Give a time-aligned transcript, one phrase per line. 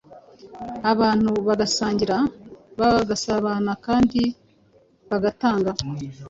[0.91, 2.17] abantu bagasangira
[2.79, 4.21] bagasabana kandi
[5.09, 5.71] bagatanga.